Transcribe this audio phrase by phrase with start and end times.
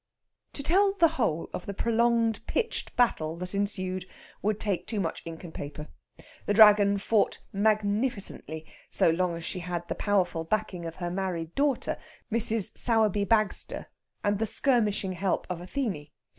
[0.53, 4.07] To tell the whole of the prolonged pitched battle that ensued
[4.41, 5.89] would take too much ink and paper.
[6.47, 11.53] The Dragon fought magnificently, so long as she had the powerful backing of her married
[11.53, 11.97] daughter,
[12.31, 12.75] Mrs.
[12.75, 13.89] Sowerby Bagster,
[14.23, 16.07] and the skirmishing help of Athene.